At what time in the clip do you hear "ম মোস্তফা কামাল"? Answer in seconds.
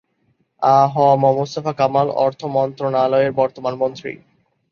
1.15-2.07